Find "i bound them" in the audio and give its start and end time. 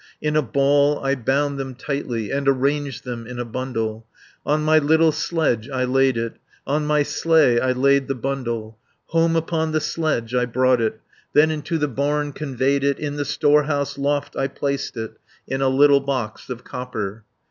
1.05-1.75